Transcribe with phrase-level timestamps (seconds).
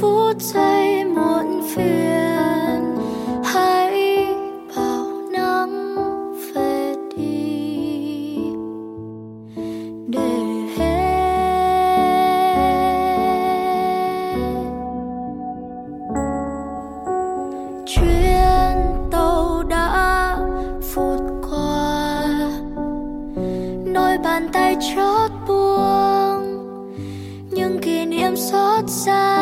[0.00, 2.96] phút giây muộn phiền
[3.44, 4.26] hãy
[4.76, 5.96] bảo nắng
[6.54, 8.36] về đi
[10.06, 10.38] để
[10.76, 11.14] hết
[17.86, 18.76] chuyến
[19.10, 20.36] tàu đã
[20.94, 22.22] phút qua
[23.94, 26.58] đôi bàn tay chót buông
[27.50, 29.33] những kỷ niệm xót xa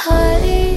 [0.00, 0.67] hãy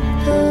[0.00, 0.47] 嗯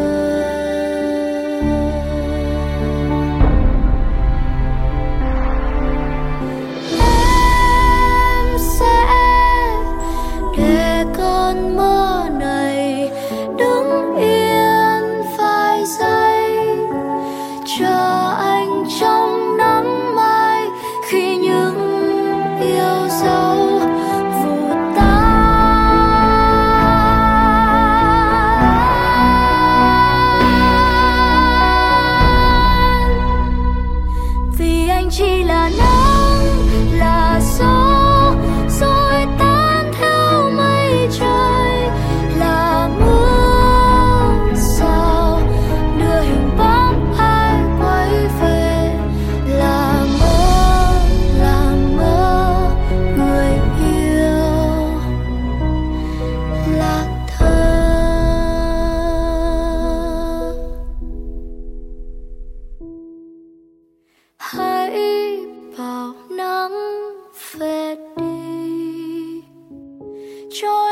[70.60, 70.87] joy.